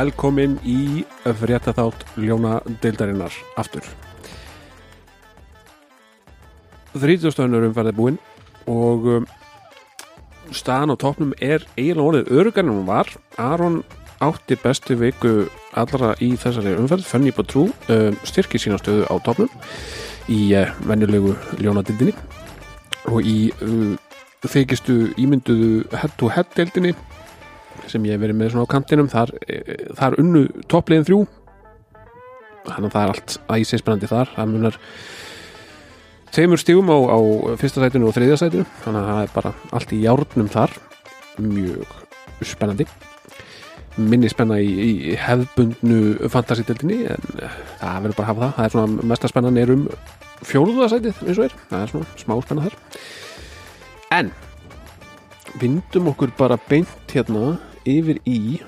velkomin 0.00 0.56
í 0.64 1.04
fréttaþátt 1.24 2.06
Ljóna 2.20 2.60
deildarinnar 2.80 3.34
aftur. 3.60 3.84
Þrítustöðunur 6.96 7.68
umferðið 7.68 7.98
búinn 7.98 8.18
og 8.70 9.08
um, 9.18 9.26
staðan 10.56 10.94
á 10.94 11.02
topnum 11.04 11.34
er 11.36 11.66
eiginlega 11.76 12.06
orðið 12.06 12.32
örugan 12.38 12.70
en 12.70 12.78
hún 12.78 12.88
var. 12.88 13.12
Aron 13.36 13.80
átti 14.24 14.56
bestu 14.62 14.96
viku 15.00 15.34
allra 15.78 16.14
í 16.24 16.32
þessari 16.40 16.74
umferð, 16.80 17.06
Fanny 17.06 17.34
Batrú 17.36 17.68
um, 17.68 18.16
styrki 18.24 18.60
sína 18.60 18.80
stöðu 18.80 19.04
á 19.04 19.14
topnum 19.26 19.52
í 20.32 20.40
uh, 20.56 20.72
venjulegu 20.88 21.36
Ljóna 21.60 21.84
deildinni 21.84 22.16
og 23.10 23.20
í 23.20 23.52
uh, 23.60 23.94
þykistu 24.48 25.10
ímynduðu 25.20 25.84
head-to-head 25.92 26.56
deildinni 26.56 26.96
sem 27.90 28.06
ég 28.08 28.16
hef 28.16 28.22
verið 28.22 28.38
með 28.38 28.52
svona 28.54 28.66
á 28.68 28.72
kantinum 28.72 29.10
þar, 29.10 29.32
eh, 29.46 29.86
þar 29.98 30.18
unnu 30.22 30.44
toppliðin 30.70 31.06
þrjú. 31.08 31.20
Þannig 32.66 32.88
að 32.88 32.94
það 32.94 33.02
er 33.02 33.12
allt 33.14 33.36
æsinsprennandi 33.56 34.10
þar. 34.10 34.32
Það 34.36 34.50
munar 34.54 34.78
tveimur 36.30 36.62
stígum 36.62 36.92
á, 36.92 36.98
á 37.10 37.18
fyrsta 37.60 37.84
sætinu 37.84 38.08
og 38.08 38.16
þriðja 38.16 38.40
sætinu. 38.40 38.66
Þannig 38.84 39.00
að 39.00 39.10
það 39.10 39.22
er 39.22 39.32
bara 39.34 39.54
allt 39.72 39.94
í 39.94 40.00
járnum 40.04 40.50
þar. 40.50 40.76
Mjög 41.40 41.94
spennandi. 42.46 42.86
Minni 44.00 44.30
spenna 44.30 44.60
í, 44.62 44.70
í 44.70 45.16
hefðbundnu 45.18 46.28
fantasíteldinni 46.30 47.00
en 47.10 47.24
eh, 47.42 47.56
það 47.80 48.04
verður 48.04 48.20
bara 48.20 48.26
að 48.26 48.30
hafa 48.30 48.44
það. 48.44 48.52
Það 48.56 48.68
er 48.68 48.76
svona 48.76 49.08
mesta 49.10 49.32
spennan 49.32 49.58
er 49.60 49.74
um 49.74 49.88
fjóruðasætið 50.46 51.24
eins 51.26 51.40
og 51.40 51.48
er, 51.48 51.56
það 51.68 51.82
er 51.82 51.90
svona 51.94 52.20
smá 52.20 52.36
spenna 52.44 52.68
þar. 52.68 52.78
En 54.10 54.30
vindum 55.60 56.08
okkur 56.12 56.32
bara 56.38 56.58
beint 56.68 57.12
hérna 57.12 57.58
yfir 57.88 58.20
í 58.28 58.60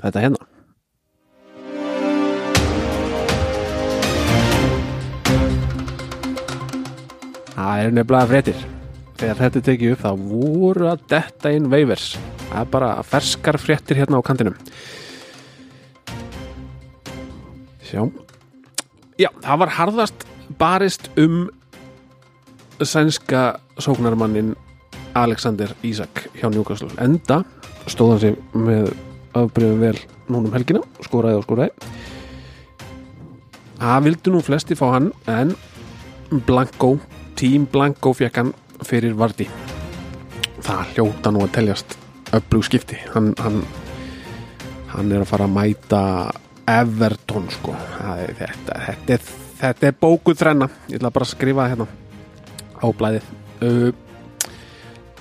þetta 0.00 0.24
hérna. 0.26 0.44
Það 7.56 7.82
er 7.82 7.92
nefnilega 7.96 8.30
fréttir. 8.30 8.64
Þegar 9.16 9.38
þetta 9.40 9.66
tekið 9.70 9.92
upp 9.94 10.02
þá 10.04 10.10
voru 10.28 10.88
að 10.92 11.04
detta 11.08 11.52
inn 11.56 11.70
veivers 11.72 12.14
það 12.46 12.60
er 12.62 12.70
bara 12.72 12.90
ferskar 13.04 13.58
fréttir 13.60 13.98
hérna 14.00 14.20
á 14.20 14.26
kantinum. 14.26 14.56
Sjá. 17.86 18.02
Já, 19.20 19.30
það 19.44 19.60
var 19.62 19.72
harðast 19.76 20.26
barist 20.60 21.10
um 21.20 21.46
sænska 22.82 23.58
sóknarmannin 23.80 24.54
Alexander 25.16 25.72
Isak 25.86 26.26
hjá 26.36 26.50
Newcastle. 26.52 26.92
Enda 27.00 27.42
stóð 27.88 28.12
hann 28.14 28.22
sig 28.22 28.36
með 28.52 28.90
afbreyðum 29.36 29.80
vel 29.80 29.98
núnum 30.28 30.54
helgina 30.56 30.82
skoraði 31.04 31.40
og 31.40 31.46
skoraði. 31.46 31.90
Það 33.76 34.06
vildu 34.08 34.34
nú 34.34 34.42
flesti 34.44 34.76
fá 34.76 34.86
hann 34.94 35.10
en 35.30 35.54
Blanco, 36.46 36.96
Team 37.38 37.66
Blanco 37.70 38.12
fekk 38.16 38.40
hann 38.42 38.52
fyrir 38.84 39.16
Vardy. 39.16 39.48
Það 40.66 40.94
hljóta 40.94 41.32
nú 41.32 41.44
að 41.44 41.52
teljast 41.60 41.98
öflug 42.36 42.64
skipti. 42.66 42.98
Hann, 43.14 43.32
hann, 43.40 43.60
hann 44.92 45.12
er 45.12 45.22
að 45.22 45.30
fara 45.30 45.46
að 45.46 45.56
mæta 45.56 46.02
Everton 46.66 47.46
sko. 47.54 47.76
Er, 48.02 48.34
þetta, 48.40 48.80
þetta, 48.88 49.18
er, 49.18 49.30
þetta 49.60 49.88
er 49.90 50.00
bókuð 50.00 50.40
þrenna. 50.42 50.72
Ég 50.90 50.98
ætla 50.98 51.14
bara 51.14 51.28
að 51.28 51.36
skrifa 51.36 51.62
það 51.62 51.76
hérna 51.76 51.88
á 52.76 52.86
blæðið 52.92 54.04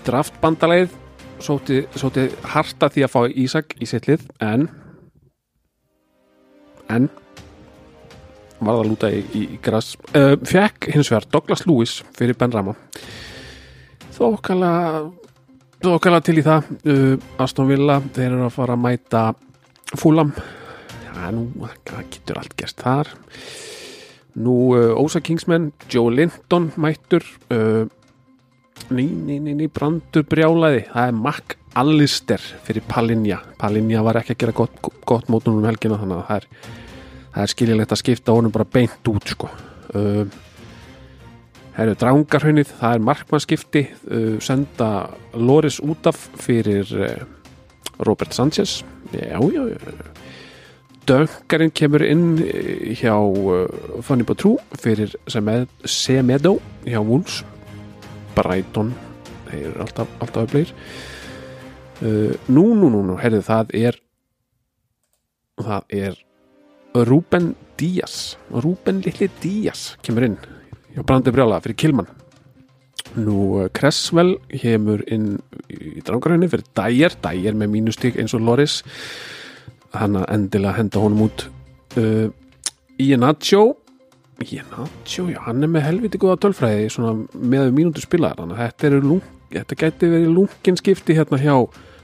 draftbandalegið 0.06 0.96
sóti, 1.44 1.84
sóti 1.98 2.30
harta 2.54 2.90
því 2.92 3.06
að 3.06 3.14
fá 3.14 3.22
Ísak 3.46 3.76
í 3.82 3.90
sitt 3.90 4.08
lið 4.10 4.26
en 4.44 4.68
en 6.92 7.10
var 8.60 8.78
það 8.78 8.82
að 8.82 8.90
lúta 8.90 9.12
í, 9.12 9.22
í, 9.36 9.44
í 9.56 9.60
græs 9.64 9.94
uh, 10.16 10.36
fekk 10.48 10.90
hins 10.94 11.12
vegar 11.12 11.28
Douglas 11.34 11.66
Lewis 11.68 12.00
fyrir 12.16 12.38
Ben 12.40 12.54
Rama. 12.54 12.76
Þokkala 14.16 14.72
þokkala 15.84 16.22
til 16.26 16.40
í 16.40 16.46
það 16.46 16.70
uh, 16.88 17.42
Aston 17.44 17.70
Villa, 17.70 18.00
þeir 18.16 18.30
eru 18.32 18.48
að 18.48 18.56
fara 18.56 18.78
að 18.78 18.86
mæta 18.86 19.26
Fulham. 20.00 20.32
Já, 21.06 21.30
nú, 21.36 21.50
það 21.88 22.08
getur 22.16 22.42
allt 22.42 22.56
gerst 22.60 22.82
þar? 22.86 23.12
Nú 24.36 24.56
uh, 24.76 24.96
Ósa 25.00 25.22
Kingsman 25.24 25.70
Joe 25.92 26.14
Linton 26.16 26.72
mættur 26.82 27.28
uh, 27.54 27.86
ný, 28.90 29.06
ný, 29.06 29.40
ný, 29.40 29.54
ný 29.62 29.68
brandur 29.72 30.26
brjálaði, 30.30 30.86
það 30.94 31.12
er 31.12 31.20
Mac 31.26 31.56
Allister 31.76 32.42
fyrir 32.64 32.86
Palinja 32.88 33.42
Palinja 33.60 34.04
var 34.06 34.22
ekki 34.22 34.36
að 34.36 34.42
gera 34.44 34.58
gott, 34.62 34.82
gott 35.06 35.30
mótunum 35.32 35.64
um 35.64 35.70
helgina 35.70 36.00
þannig 36.02 36.22
að 36.22 36.28
það 36.30 36.42
er, 36.42 36.74
það 37.36 37.46
er 37.46 37.54
skiljilegt 37.56 37.96
að 37.96 38.04
skipta 38.04 38.36
honum 38.36 38.54
bara 38.56 38.68
beint 38.78 39.12
út 39.12 39.34
sko. 39.36 39.50
Uh, 39.96 40.26
Það 41.76 41.84
eru 41.84 41.96
drangarhaunnið, 42.00 42.70
það 42.80 42.94
er 42.96 43.02
markmannskipti 43.04 43.82
uh, 43.84 44.36
senda 44.44 44.90
Loris 45.36 45.82
út 45.84 46.08
af 46.08 46.22
fyrir 46.40 46.88
uh, 46.96 47.26
Robert 48.08 48.32
Sanchez. 48.32 48.78
Já, 49.12 49.36
já, 49.36 49.66
já. 49.74 49.80
Döngarinn 51.06 51.74
kemur 51.76 52.06
inn 52.08 52.40
hjá 52.96 53.18
uh, 53.20 53.68
Fanny 54.08 54.24
Batrú 54.24 54.56
fyrir 54.80 55.12
Semedo 55.28 56.56
hjá 56.88 57.04
Wolves 57.04 57.44
Brighton. 58.36 58.94
Þeir 59.50 59.70
eru 59.70 59.86
alltaf, 59.86 60.18
alltaf 60.20 60.48
öflegir 60.48 60.74
uh, 62.02 62.34
nú, 62.48 62.66
nú, 62.76 62.90
nú, 62.90 63.04
nú 63.06 63.18
herrið, 63.22 63.46
það 63.48 63.74
er 63.78 64.00
það 65.62 65.96
er 65.96 66.20
Ruben 67.08 67.54
Díaz. 67.80 68.36
Ruben 68.52 69.02
Lilli 69.06 69.30
Díaz 69.44 69.96
kemur 70.04 70.28
inn 70.28 70.38
hjá 70.96 71.04
Brandi 71.04 71.34
Brjála 71.36 71.62
fyrir 71.64 71.80
Kilman. 71.80 72.08
Nú 73.16 73.68
Cresswell 73.76 74.36
kemur 74.52 75.04
inn 75.12 75.38
í 75.72 76.02
drangarhönni 76.04 76.50
fyrir 76.52 76.68
Dyer, 76.76 77.16
Dyer 77.24 77.56
með 77.56 77.72
mínustík 77.76 78.20
eins 78.20 78.36
og 78.36 78.44
Loris. 78.44 78.82
Hann 79.96 80.18
að 80.20 80.28
endilega 80.36 80.80
henda 80.80 81.04
honum 81.04 81.28
út. 81.30 81.48
Uh, 81.96 82.28
Ian 83.00 83.24
Nacho 83.24 83.76
Nacho, 84.36 85.30
já, 85.32 85.40
hann 85.46 85.64
er 85.64 85.72
með 85.72 85.86
helviti 85.88 86.20
góða 86.20 86.42
tölfræði 86.44 86.90
með 87.40 87.70
mínútur 87.72 88.04
spilaðar 88.04 88.42
þannig 88.44 88.58
að 88.60 88.74
þetta, 88.74 89.00
lung, 89.06 89.24
þetta 89.54 89.78
gæti 89.80 90.10
verið 90.12 90.34
lungin 90.36 90.80
skipti 90.82 91.16
hérna 91.16 91.40
hjá 91.40 91.56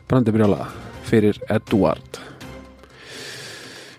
Brandi 0.07 0.31
Brjála 0.31 0.69
fyrir 1.07 1.39
Eduard 1.51 2.21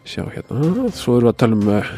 sjá 0.08 0.24
hérna 0.32 0.88
svo 0.96 1.18
erum 1.20 1.28
við 1.28 1.32
að 1.34 1.38
tala 1.44 1.58
um 1.58 1.68
uh, 1.68 1.92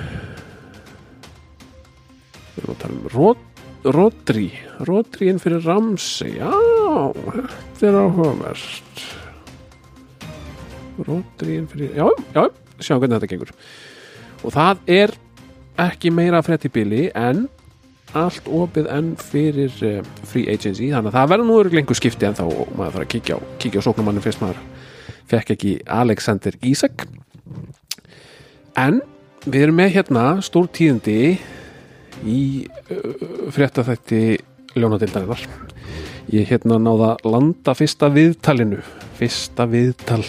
við 2.50 2.64
erum 2.64 2.74
að 2.74 2.82
tala 2.82 2.98
um 2.98 3.08
Rod, 3.14 3.48
Rodri 3.94 4.48
Rodri 4.90 5.30
inn 5.30 5.38
fyrir 5.42 5.62
Ramsey 5.62 6.34
já, 6.40 6.50
þetta 7.78 7.86
er 7.88 7.98
áhugavert. 8.00 9.02
Rodri 11.06 11.58
inn 11.60 11.68
fyrir 11.70 11.94
já, 11.94 12.08
já, 12.34 12.48
sjá 12.80 12.96
hvernig 12.96 13.20
þetta 13.20 13.30
gengur. 13.30 13.52
Og 14.42 14.54
það 14.54 14.82
er 14.90 15.14
ekki 15.80 16.12
meira 16.14 16.42
frétt 16.44 16.66
í 16.68 16.72
bili 16.72 17.08
en 17.18 17.46
allt 18.14 18.46
opið 18.46 18.88
enn 18.94 19.14
fyrir 19.18 19.74
uh, 19.82 19.96
free 20.28 20.46
agency, 20.50 20.90
þannig 20.92 21.10
að 21.10 21.16
það 21.16 21.32
verður 21.32 21.48
nú 21.48 21.56
lengur 21.74 21.98
skipti 21.98 22.28
en 22.28 22.36
þá 22.38 22.44
maður 22.46 22.94
þarf 22.94 23.02
að 23.02 23.10
kíkja 23.14 23.38
á, 23.38 23.40
kíkja 23.62 23.82
á 23.82 23.86
sóknumannin 23.88 24.24
fyrst 24.24 24.42
maður 24.44 24.60
fekk 25.30 25.54
ekki 25.56 25.72
Alexander 25.90 26.54
Isak. 26.62 27.06
En 28.78 29.00
við 29.46 29.66
erum 29.66 29.78
með 29.80 29.94
hérna 29.96 30.24
stór 30.46 30.68
tíðindi 30.74 31.18
í 32.22 32.40
uh, 32.68 33.50
fréttaþætti 33.54 34.22
ljónadildarinnar 34.78 35.42
ég 36.34 36.48
hérna 36.48 36.78
náða 36.82 37.14
landa 37.26 37.74
fyrsta 37.76 38.08
viðtalinu 38.14 38.80
fyrsta 39.18 39.66
viðtal 39.70 40.22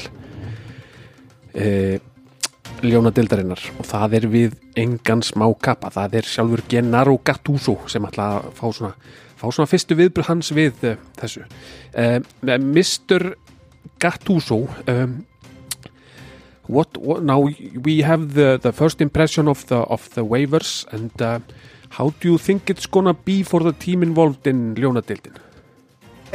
eh, 2.81 2.88
ljónadildarinnar 2.89 3.62
og 3.80 3.88
það 3.88 4.18
er 4.19 4.27
við 4.31 4.56
engan 4.80 5.24
smá 5.25 5.48
kappa, 5.62 5.92
það 5.94 6.19
er 6.19 6.30
sjálfur 6.30 6.63
Gennaro 6.69 7.18
Gattuso 7.24 7.77
sem 7.92 8.06
ætla 8.07 8.27
að 8.39 8.50
fá 8.57 8.66
svona, 8.69 8.92
fá 9.39 9.45
svona 9.50 9.69
fyrstu 9.72 9.98
viðbröð 10.00 10.30
hans 10.30 10.51
við 10.56 10.86
uh, 10.88 10.98
þessu 11.19 11.45
uh, 11.45 12.19
Mr. 12.44 13.36
Gattuso 14.01 14.66
um, 14.92 15.25
what, 16.68 16.98
what 16.98 17.24
now 17.24 17.39
we 17.83 18.01
have 18.01 18.33
the, 18.33 18.57
the 18.62 18.72
first 18.72 19.01
impression 19.01 19.48
of 19.48 19.66
the, 19.68 19.77
of 19.77 20.10
the 20.16 20.25
waivers 20.25 20.86
and 20.92 21.12
uh, 21.22 21.39
how 21.98 22.13
do 22.19 22.31
you 22.31 22.38
think 22.38 22.69
it's 22.69 22.86
gonna 22.86 23.13
be 23.13 23.44
for 23.44 23.62
the 23.62 23.74
team 23.74 24.04
involved 24.04 24.48
in 24.48 24.75
ljónadildin? 24.75 25.38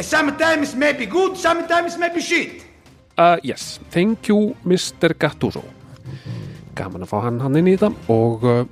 Sometimes 0.01 0.75
maybe 0.75 1.05
good, 1.05 1.37
sometimes 1.37 1.99
maybe 1.99 2.21
shit. 2.21 2.65
Uh, 3.19 3.37
yes, 3.43 3.81
thank 3.91 4.29
you 4.29 4.57
Mr. 4.65 5.13
Gattuso 5.13 5.80
gaman 6.81 7.05
að 7.05 7.13
fá 7.13 7.19
hann 7.27 7.43
hann 7.45 7.61
inn 7.61 7.69
í 7.71 7.77
þetta 7.77 7.93
og 8.13 8.47
uh, 8.49 8.63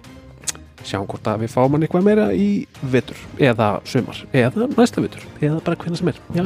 sjáum 0.86 1.08
hvort 1.10 1.28
að 1.28 1.44
við 1.44 1.52
fáum 1.52 1.76
hann 1.76 1.84
eitthvað 1.84 2.06
meira 2.06 2.30
í 2.32 2.48
vetur 2.92 3.20
eða 3.42 3.74
sömar, 3.88 4.22
eða 4.32 4.70
næsta 4.72 5.04
vetur 5.04 5.26
eða 5.40 5.60
bara 5.64 5.78
hvernig 5.78 6.00
sem 6.00 6.10
er. 6.12 6.20
Já, 6.34 6.44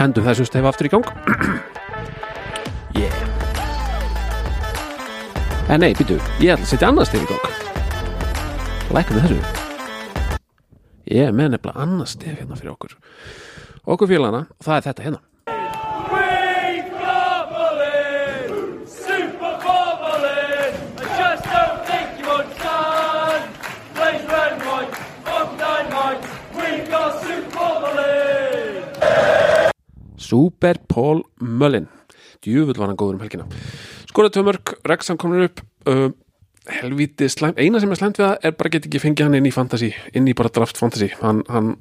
hendum 0.00 0.24
þessu 0.24 0.46
stef 0.48 0.64
aftur 0.64 0.88
í 0.88 0.92
gang. 0.94 1.08
Yeah. 2.96 3.16
En 5.70 5.84
nei, 5.84 5.92
býtu, 5.94 6.16
ég 6.40 6.54
ætla 6.54 6.64
að 6.64 6.70
setja 6.72 6.88
annað 6.90 7.10
stef 7.10 7.26
í 7.26 7.30
gang. 7.30 7.44
Lækum 8.96 9.18
við 9.18 9.26
þessu. 9.28 9.40
Ég 11.10 11.28
er 11.28 11.36
með 11.36 11.52
nefnilega 11.54 11.84
annað 11.84 12.12
stef 12.14 12.38
hérna 12.38 12.58
fyrir 12.58 12.72
okkur. 12.72 12.96
Okkur 13.90 14.10
félagana, 14.10 14.46
það 14.64 14.78
er 14.78 14.88
þetta 14.88 15.06
hérna 15.08 15.20
Super 30.30 30.78
Paul 30.88 31.24
Mullin. 31.42 31.88
Djúfull 32.44 32.78
var 32.78 32.92
hann 32.92 32.98
góður 32.98 33.18
um 33.18 33.24
helgina. 33.24 33.46
Skorað 34.10 34.36
tvö 34.36 34.44
mörg, 34.46 34.74
Rexham 34.86 35.18
komin 35.20 35.48
upp 35.48 35.62
uh, 35.90 36.10
helvíti 36.70 37.28
slæm 37.30 37.58
eina 37.58 37.80
sem 37.82 37.90
er 37.90 37.98
slæmt 37.98 38.20
við 38.20 38.28
það 38.28 38.46
er 38.46 38.54
bara 38.58 38.72
get 38.74 38.86
ekki 38.86 39.02
fengið 39.02 39.26
hann 39.26 39.38
inn 39.40 39.48
í 39.50 39.54
fantasy 39.54 39.90
inn 40.14 40.28
í 40.30 40.36
bara 40.38 40.52
draft 40.54 40.78
fantasy. 40.78 41.10
Hann, 41.20 41.42
hann, 41.50 41.74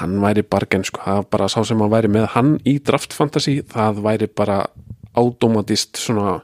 hann 0.00 0.18
væri 0.24 0.42
bargen 0.42 0.84
sko, 0.86 1.04
það 1.04 1.22
var 1.22 1.30
bara 1.36 1.48
sá 1.52 1.60
sem 1.68 1.82
hann 1.82 1.92
væri 1.94 2.10
með. 2.12 2.28
Hann 2.34 2.56
í 2.66 2.76
draft 2.84 3.14
fantasy, 3.16 3.60
það 3.72 4.02
væri 4.06 4.30
bara 4.42 4.64
automatist 5.16 5.98
svona 6.00 6.40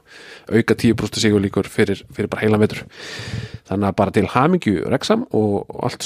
auka 0.49 0.75
10% 0.75 1.21
sigur 1.21 1.41
líkur 1.43 1.69
fyrir, 1.71 2.03
fyrir 2.13 2.29
bara 2.31 2.43
heilan 2.43 2.61
vetur. 2.63 2.83
Þannig 3.69 3.89
að 3.89 3.97
bara 3.99 4.13
til 4.15 4.27
hamingju 4.33 4.83
Rexham 4.91 5.25
og 5.37 5.71
allt 5.87 6.05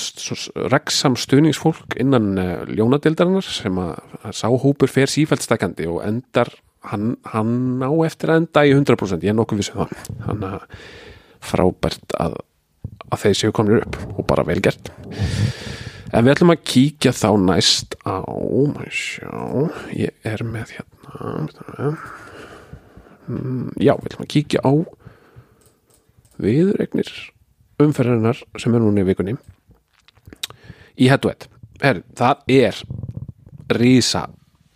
Rexham 0.74 1.18
stuðningsfólk 1.20 1.98
innan 2.02 2.36
uh, 2.38 2.64
ljónadeildarinnar 2.70 3.48
sem 3.48 3.80
að, 3.82 3.98
sáhópur 4.36 4.92
fer 4.92 5.12
sífælt 5.12 5.46
stakandi 5.46 5.88
og 5.90 6.04
endar 6.06 6.52
hann, 6.92 7.16
hann 7.34 7.82
á 7.84 7.92
eftir 8.06 8.34
að 8.34 8.44
enda 8.44 8.66
í 8.68 8.76
100% 8.76 9.26
ég 9.26 9.34
er 9.34 9.40
nokkuð 9.40 9.64
vissum 9.64 9.82
það. 9.82 10.06
Hann 10.28 10.46
að 10.48 10.60
frábært 11.48 12.16
að, 12.20 12.38
að 13.10 13.26
þeir 13.26 13.40
séu 13.42 13.56
komnir 13.56 13.84
upp 13.86 14.00
og 14.16 14.28
bara 14.30 14.46
vel 14.48 14.62
gert. 14.64 14.92
En 16.16 16.24
við 16.24 16.38
ætlum 16.38 16.54
að 16.54 16.64
kíkja 16.68 17.12
þá 17.16 17.30
næst 17.42 17.98
á 18.08 18.24
maður 18.24 18.94
sjá, 18.96 19.34
ég 19.92 20.16
er 20.28 20.44
með 20.48 20.78
hérna 20.78 21.92
já, 23.28 23.94
við 23.98 24.10
ætlum 24.10 24.26
að 24.26 24.32
kíkja 24.34 24.64
á 24.64 24.72
viðuregnir 26.42 27.12
umferðarinnar 27.82 28.42
sem 28.58 28.74
er 28.74 28.84
núna 28.84 29.04
í 29.04 29.08
vikunni. 29.08 29.36
Í 30.98 31.10
head 31.12 31.22
to 31.22 31.32
head. 31.32 31.48
Er, 31.86 32.02
það 32.18 32.46
er 32.50 32.80
rísa 33.78 34.24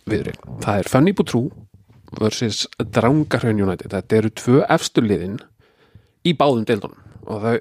viðuregn, 0.06 0.58
það 0.62 0.82
er 0.82 0.90
Fanny 0.90 1.14
Bútrú 1.16 1.46
versus 2.20 2.66
Drangarhraun 2.78 3.62
United. 3.62 3.90
Þetta 3.94 4.18
eru 4.18 4.32
tvö 4.38 4.60
efstu 4.70 5.02
liðin 5.04 5.40
í 6.28 6.36
báðum 6.38 6.66
deildunum. 6.68 7.00
Og 7.22 7.42
það, 7.42 7.58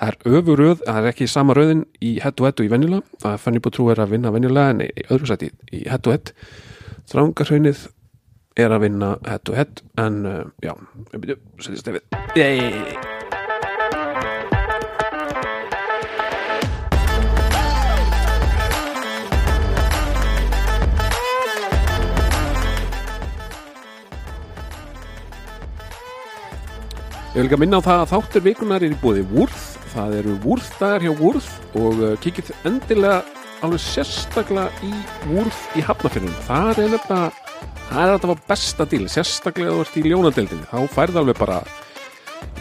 það 0.00 0.10
er 0.10 0.36
öfuröð, 0.38 0.84
það 0.86 0.98
er 0.98 1.08
ekki 1.12 1.28
sama 1.28 1.56
röðin 1.56 1.82
í 2.00 2.14
head 2.24 2.36
to 2.36 2.48
head 2.48 2.60
og 2.60 2.68
í 2.68 2.72
venjulega. 2.72 3.18
Það 3.22 3.36
er 3.36 3.42
Fanny 3.46 3.64
Bútrú 3.64 3.88
er 3.92 4.02
að 4.02 4.14
vinna 4.16 4.32
venjulega 4.34 4.74
en 4.74 4.84
í 4.88 5.08
öðru 5.08 5.28
sæti 5.30 5.52
í 5.72 5.84
head 5.88 6.04
to 6.04 6.14
head. 6.14 6.32
Drangarhraunið 7.12 7.86
er 8.56 8.72
að 8.72 8.84
vinna 8.86 9.14
head 9.24 9.44
to 9.48 9.56
head 9.56 9.80
en 10.00 10.22
uh, 10.28 10.44
já, 10.64 10.74
við 11.12 11.24
byrjum, 11.24 11.42
setjast 11.64 11.88
Yey. 12.36 12.96
Ég 27.32 27.38
vil 27.40 27.46
ekki 27.46 27.56
að 27.56 27.62
minna 27.62 27.78
á 27.80 27.86
það 27.86 28.00
að 28.02 28.10
þáttur 28.10 28.42
vikunar 28.44 28.82
er 28.84 28.92
í 28.92 28.96
búði 29.00 29.22
Wurth, 29.30 29.62
það 29.94 30.18
eru 30.18 30.34
Wurth 30.42 30.74
dagar 30.76 31.06
hjá 31.06 31.14
Wurth 31.16 31.78
og 31.80 32.02
uh, 32.02 32.10
kíkið 32.20 32.52
endilega 32.68 33.22
alveg 33.64 33.80
sérstaklega 33.80 34.68
í 34.84 34.92
Wurth 35.30 35.78
í 35.78 35.86
Hafnafjörnum, 35.86 36.36
það 36.44 36.82
er 36.82 36.92
nefnilega 36.92 37.41
það 37.92 38.10
er 38.10 38.20
það 38.22 38.30
var 38.32 38.42
besta 38.48 38.86
díl, 38.88 39.06
sérstaklega 39.12 39.72
þú 39.72 39.84
ert 39.84 39.96
í 39.98 40.04
ljónadeildinni, 40.06 40.68
þá 40.70 40.94
færði 40.94 41.20
alveg 41.22 41.40
bara 41.40 41.62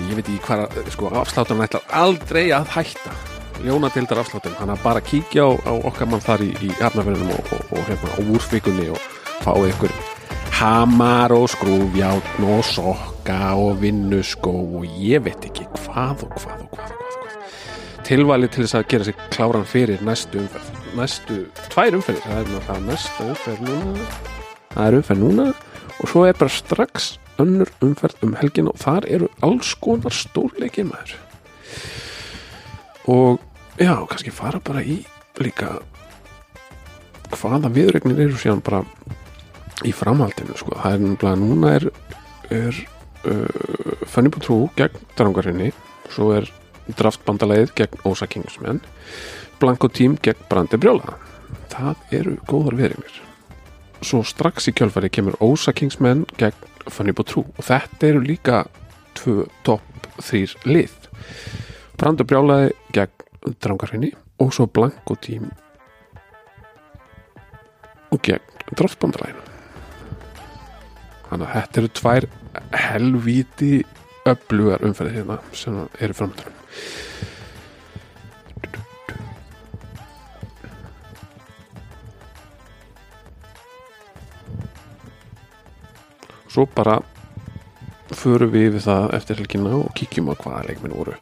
ég 0.07 0.15
veit 0.17 0.25
ekki 0.25 0.39
hvað 0.45 0.79
sko, 0.93 1.11
afsláttan 1.21 1.63
ætlar 1.65 1.85
aldrei 2.01 2.47
að 2.55 2.71
hætta. 2.75 3.13
Ljónadeildar 3.61 4.23
afsláttan, 4.23 4.55
þannig 4.57 4.79
að 4.79 4.85
bara 4.85 5.03
kíkja 5.05 5.45
á, 5.45 5.51
á 5.69 5.73
okkar 5.91 6.09
mann 6.09 6.23
þar 6.23 6.43
í, 6.45 6.49
í 6.65 6.71
Hafnafjörnum 6.79 7.35
og, 7.35 7.53
og, 7.53 7.75
og 7.77 7.85
hérna 7.89 8.15
á 8.17 8.19
Wurth 8.25 8.49
vikunni 8.55 8.87
og 8.93 9.05
fáið 9.45 9.69
ykkur 9.75 9.95
hamar 10.61 11.33
og 11.33 11.47
skrúfjátn 11.49 12.49
og 12.53 12.65
sokka 12.65 13.39
og 13.57 13.79
vinnuskó 13.81 14.53
og 14.81 14.85
ég 15.01 15.23
veit 15.25 15.47
ekki 15.49 15.69
hvað 15.77 16.25
og 16.27 16.35
hvað 16.41 16.65
og 16.65 16.75
hvað 16.75 16.91
og 16.91 16.99
hvað, 17.05 17.15
og 17.15 17.15
hvað. 17.15 18.03
tilvæli 18.09 18.51
til 18.51 18.65
þess 18.65 18.77
að 18.81 18.91
gera 18.93 19.09
sig 19.09 19.25
kláran 19.33 19.65
fyrir 19.69 20.05
næstu 20.05 20.43
umferð 20.43 20.77
næstu, 20.97 21.39
tvær 21.71 21.95
umferðir. 21.95 22.25
Það 22.27 22.39
er 22.41 22.51
náttúrulega 22.51 22.85
næsta 22.89 23.31
umferð 23.31 23.67
núna 23.69 24.39
það 24.73 24.87
er 24.87 24.97
umferð 24.99 25.23
núna 25.23 25.47
og 26.01 26.09
svo 26.09 26.25
er 26.25 26.37
bara 26.37 26.53
strax 26.53 27.15
önnur 27.41 27.69
umferð 27.83 28.25
um 28.25 28.35
helgin 28.39 28.69
og 28.71 28.79
þar 28.81 29.07
eru 29.09 29.29
alls 29.45 29.73
konar 29.81 30.13
stórleikir 30.13 30.87
maður. 30.89 31.15
Og 33.09 33.41
já, 33.81 33.95
kannski 34.09 34.33
fara 34.33 34.61
bara 34.63 34.83
í 34.83 35.01
líka 35.41 35.79
hvaða 37.31 37.71
viðregnir 37.73 38.19
eru 38.27 38.37
síðan 38.37 38.63
bara 38.65 38.83
í 39.87 39.93
framhaldinu 39.95 40.57
sko. 40.59 40.75
það 40.77 40.93
er 40.93 41.03
nefnilega 41.05 41.39
núna 41.41 41.71
er, 41.79 41.87
er 42.53 42.81
uh, 43.25 44.05
Fanny 44.05 44.29
Bútrú 44.29 44.67
gegn 44.77 45.07
Drangarinni 45.17 45.71
svo 46.11 46.29
er 46.35 46.51
draftbandalegið 46.99 47.73
gegn 47.79 48.05
Ósa 48.05 48.27
Kingsman 48.29 48.83
Blanko 49.61 49.89
Team 49.89 50.17
gegn 50.21 50.47
Brandi 50.49 50.77
Brjóla. 50.81 51.17
Það 51.71 52.07
eru 52.19 52.37
góðar 52.49 52.77
viðregnir 52.77 53.30
svo 54.01 54.23
strax 54.25 54.69
í 54.71 54.75
kjölfari 54.75 55.11
kemur 55.13 55.37
Ósa 55.43 55.73
Kingsman 55.73 56.25
gegn 56.39 56.89
Fanny 56.89 57.13
Bútrú 57.15 57.45
og 57.45 57.65
þetta 57.65 58.09
eru 58.09 58.23
líka 58.25 58.63
tvö 59.17 59.45
topp 59.67 60.09
þrýr 60.21 60.55
lið. 60.65 60.93
Brandi 61.97 62.25
Brjólaði 62.27 62.71
gegn 62.95 63.55
Drangarinni 63.61 64.11
og 64.41 64.53
svo 64.55 64.67
Blanko 64.69 65.17
Team 65.21 65.49
og 68.11 68.19
gegn 68.25 68.75
draftbandaleginu 68.77 69.47
þannig 71.29 71.47
að 71.47 71.53
þetta 71.55 71.81
eru 71.81 71.91
tvær 71.99 72.27
helvíti 72.75 73.71
öflugar 74.27 74.83
umferðið 74.85 75.21
hérna 75.21 75.37
sem 75.55 75.77
eru 76.03 76.17
framöndanum 76.17 76.57
svo 86.51 86.67
bara 86.75 86.99
förum 88.11 88.51
við 88.51 88.75
við 88.75 88.85
það 88.85 89.15
eftir 89.17 89.39
helgina 89.39 89.73
og 89.79 89.91
kíkjum 89.95 90.31
á 90.31 90.35
hvaða 90.35 90.67
leikminn 90.67 90.95
voru 90.95 91.15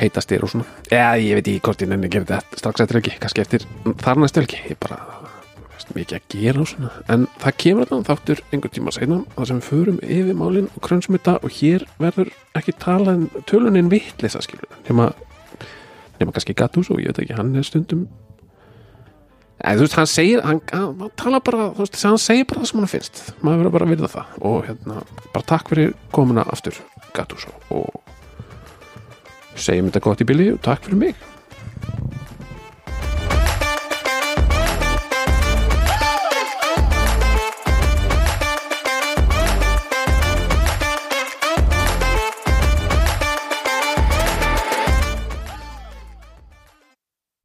heitastir 0.00 0.42
og 0.42 0.50
svona. 0.50 0.66
Eða 0.90 1.16
ég 1.22 1.38
veit 1.38 1.48
ekki 1.48 1.64
hvort 1.68 1.82
ég 1.84 1.90
nenni 1.90 2.08
að 2.08 2.16
gera 2.16 2.28
þetta 2.32 2.60
strax 2.60 2.84
eftir 2.84 2.98
helgi, 2.98 3.18
kannski 3.22 3.44
eftir 3.44 3.66
þar 4.02 4.22
næstu 4.22 4.42
helgi. 4.42 4.62
Ég 4.72 4.80
bara 4.82 4.98
veist, 5.82 5.92
mikið 5.94 6.18
að 6.18 6.26
gera 6.34 6.62
og 6.62 6.70
svona. 6.72 6.90
En 7.12 7.26
það 7.42 7.58
kemur 7.64 7.86
allan 7.90 8.06
þáttur 8.08 8.42
einhvern 8.50 8.74
tíma 8.74 8.94
seinna 8.94 9.20
þar 9.36 9.50
sem 9.50 9.60
förum 9.68 10.00
yfir 10.02 10.38
málin 10.38 10.70
og 10.72 10.82
krönsum 10.86 11.18
þetta 11.18 11.36
og 11.42 11.54
hér 11.60 11.86
verður 12.02 12.32
ekki 12.58 12.76
talað 12.82 13.28
tölunin 13.46 13.92
vitleisa 13.92 14.42
skilur 14.42 14.70
nema, 14.88 15.12
nema 16.18 16.34
kannski 16.34 16.56
Gatús 16.58 16.90
og 16.90 17.02
ég 17.02 17.12
veit 17.12 17.22
ekki, 17.24 17.38
hann 17.38 17.54
er 17.56 17.66
stundum 17.66 18.08
eða 19.62 19.78
þú 19.78 19.86
veist, 19.86 19.98
hann 19.98 20.10
segir 20.10 20.44
hann, 20.46 20.60
hann 20.72 21.12
tala 21.18 21.42
bara, 21.44 21.70
þú 21.76 21.84
veist, 21.86 22.00
hann 22.04 22.20
segir 22.22 22.48
bara 22.50 22.62
það 22.62 22.70
sem 22.70 22.82
hann 22.82 22.92
finnst. 22.92 23.24
Maður 23.40 23.62
verður 23.62 23.76
bara 23.76 23.88
að 23.88 23.94
virða 23.94 24.12
það. 24.12 24.38
Og 24.50 24.58
hérna, 24.68 25.02
bara 25.32 25.50
takk 25.54 25.72
fyrir 25.72 25.94
komuna 26.14 26.46
aftur 26.52 26.80
Gatús 27.12 27.44
og 27.70 27.92
segjum 29.60 29.90
þetta 29.90 30.04
gott 30.06 30.24
í 30.24 30.28
bili 30.28 30.48
og 30.54 30.62
takk 30.64 30.86
fyrir 30.86 31.00
mig 31.02 31.31